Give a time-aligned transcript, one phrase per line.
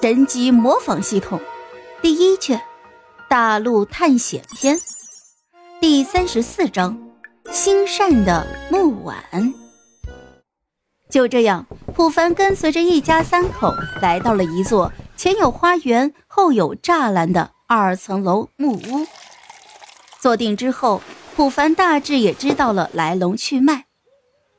[0.00, 1.38] 神机模仿系统
[2.00, 2.56] 第一卷
[3.28, 4.74] 《大陆探险篇》
[5.78, 6.96] 第三十四章
[7.52, 9.22] 《心善的木碗》。
[11.10, 19.06] 就这样，普凡跟随着一家三口来到了一座前有花园、后有栅栏的二层楼木屋。
[20.18, 21.02] 坐定之后，
[21.36, 23.84] 普凡大致也知道了来龙去脉。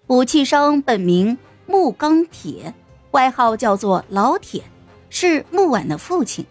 [0.06, 2.76] 武器商本名木钢铁，
[3.10, 4.64] 外号叫做老铁，
[5.12, 6.44] 是木婉的父亲。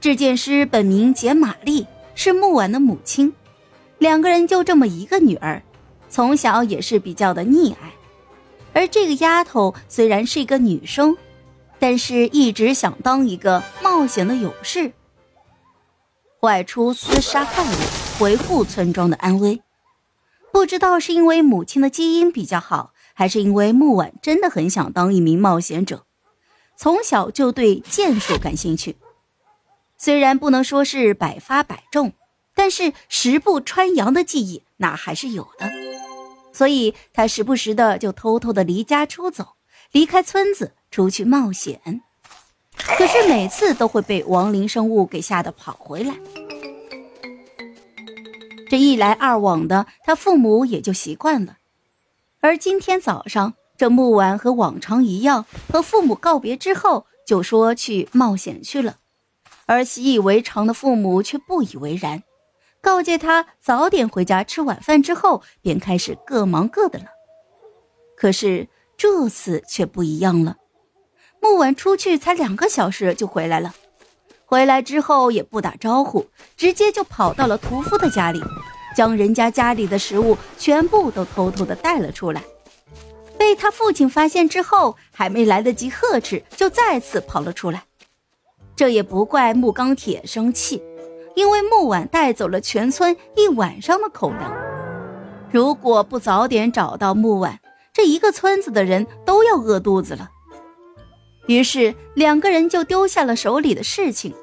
[0.00, 1.86] 制剑师本名简玛丽，
[2.16, 3.32] 是木婉的母亲。
[3.98, 5.62] 两个人就这么一个女儿，
[6.08, 7.92] 从小也是比较的溺爱。
[8.72, 11.16] 而这个丫头虽然是一个女生，
[11.78, 14.92] 但是一直想当一个冒险的勇士，
[16.40, 19.60] 外出厮杀怪物，维护村庄的安危。
[20.52, 26.04] 不知道是因为母亲的基因比较好，还是因为木婉真的很想当一名冒险者，
[26.80, 28.96] 从小就对剑术感兴趣。
[29.96, 32.12] 虽然不能说是百发百中，
[32.54, 35.68] 但是十步穿杨的技艺那还是有的。
[36.52, 39.56] 所以他时不时的就偷偷的离家出走，
[39.90, 42.00] 离开村子出去冒险。
[42.76, 46.14] 可是每次都会被亡灵生物给吓得跑回来。
[48.70, 51.58] 这一来二往的，他父母也就习惯了。
[52.40, 58.96] 而今天早上，这木婉和往常一样，和父母告别之后，就说去冒险去了。
[59.66, 62.24] 而习以为常的父母却不以为然。
[62.80, 67.06] 告诫他早点回家吃晚饭之后，便开始各忙各的了。
[68.16, 70.56] 可是这次却不一样了，
[71.40, 73.74] 木婉出去才两个小时就回来了。
[74.44, 78.42] 回来之后也不打招呼，直接就跑到了屠夫的家里，
[78.96, 82.42] 将人家家里的食物全部都偷偷的带了出来。
[83.48, 87.84] 被他父亲发现之后，还没来得及呵斥，就再次跑了出来。
[88.76, 90.82] 这也不怪木钢铁生气。
[91.34, 94.52] 因为木婉带走了全村一晚上的口粮，
[95.50, 97.58] 如果不早点找到木婉，
[97.94, 100.28] 这一个村子的人都要饿肚子了。
[101.46, 104.34] 于是两个人就丢下了手里的事情，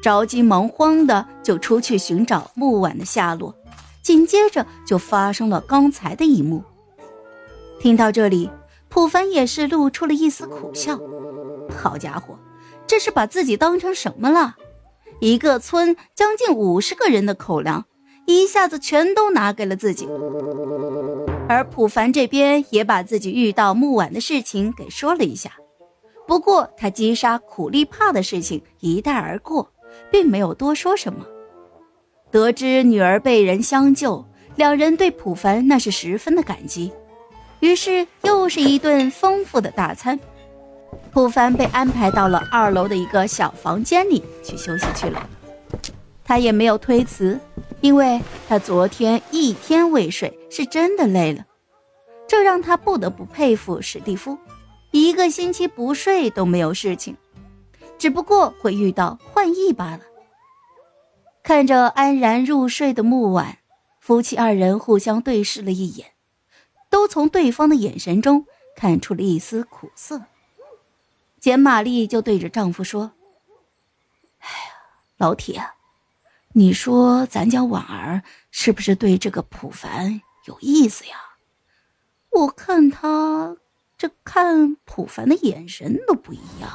[0.00, 3.52] 着急忙慌的就出去寻找木婉的下落。
[4.00, 6.62] 紧接着就发生了刚才的一幕。
[7.78, 8.50] 听到这里，
[8.88, 10.98] 普凡也是露出了一丝苦笑。
[11.76, 12.38] 好家伙，
[12.86, 14.56] 这是把自己当成什么了？
[15.20, 17.84] 一个村将近五十个人的口粮，
[18.26, 20.08] 一下子全都拿给了自己。
[21.48, 25.52] 而普凡这边也把自己遇到木婉的事情给说了一下，
[26.26, 29.70] 不过他击杀苦力怕的事情一带而过，
[30.10, 31.26] 并没有多说什么。
[32.30, 34.24] 得知女儿被人相救，
[34.56, 36.92] 两人对普凡那是十分的感激，
[37.64, 40.20] 于是又是一顿丰富的大餐。
[41.10, 45.26] 普凡被安排到了二楼的一个小房间里去休息去了，
[46.22, 47.40] 他也没有推辞，
[47.80, 51.42] 因为他昨天一天未睡，是真的累了。
[52.28, 54.36] 这让他不得不佩服史蒂夫，
[54.90, 57.16] 一个星期不睡都没有事情，
[57.96, 60.00] 只不过会遇到幻意罢了。
[61.42, 63.56] 看着安然入睡的木婉，
[64.00, 66.08] 夫妻二人互相对视了一眼，
[66.94, 68.46] 都从对方的眼神中
[68.76, 70.26] 看出了一丝苦涩。
[71.40, 73.10] 简玛丽就对着丈夫说
[74.38, 74.72] ：“哎呀，
[75.16, 75.70] 老铁，
[76.52, 78.22] 你说咱家婉儿
[78.52, 81.16] 是不是对这个普凡有意思呀？
[82.30, 83.56] 我看他
[83.98, 86.70] 这看普凡的眼神都不一样。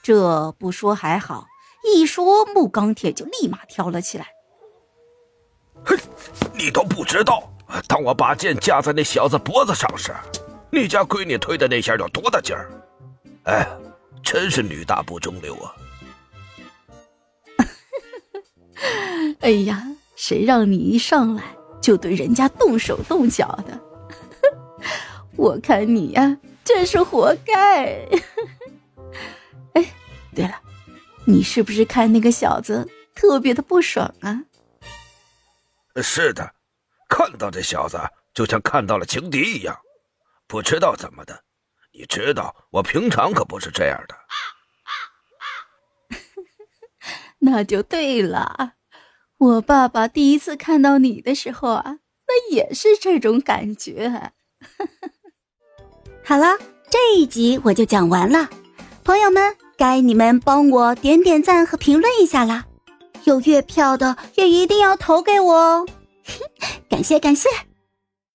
[0.00, 1.48] 这不说还好，
[1.92, 4.28] 一说木钢铁就立马跳了起来。
[5.84, 5.98] 哼，
[6.54, 7.52] 你都不知道，
[7.86, 10.14] 当我把剑架在那小子脖子上时，
[10.70, 12.70] 你家闺女推的那下有多大劲儿？”
[13.44, 13.66] 哎，
[14.22, 15.74] 真是女大不中留啊！
[19.40, 19.82] 哎呀，
[20.16, 21.42] 谁让你一上来
[21.80, 23.80] 就对人家动手动脚的？
[25.36, 28.06] 我看你呀，真是活该！
[29.74, 29.84] 哎，
[30.34, 30.60] 对了，
[31.24, 34.42] 你是不是看那个小子特别的不爽啊？
[36.02, 36.52] 是的，
[37.20, 38.00] 看到这小子
[38.32, 39.78] 就像看到了情敌一样，
[40.46, 41.44] 不知道怎么的。
[41.92, 44.16] 你知道，我平常可不是这样的。
[47.40, 48.72] 那就对了，
[49.36, 54.32] 我爸爸第一次看到你的时候啊，那也是这种感觉。
[56.24, 56.56] 好了，
[56.88, 58.48] 这一集我就讲完了，
[59.04, 62.64] 朋友们，该你们帮我点点赞和评论一下啦！
[63.24, 65.86] 有月票的也一定要投给我哦，
[66.90, 67.69] 感谢感谢。